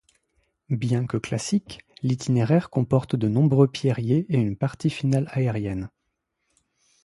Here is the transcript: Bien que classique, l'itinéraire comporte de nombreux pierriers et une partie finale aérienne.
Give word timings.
Bien 0.71 1.05
que 1.05 1.17
classique, 1.17 1.85
l'itinéraire 2.01 2.71
comporte 2.71 3.15
de 3.15 3.27
nombreux 3.27 3.67
pierriers 3.67 4.25
et 4.29 4.39
une 4.39 4.57
partie 4.57 4.89
finale 4.89 5.27
aérienne. 5.31 5.91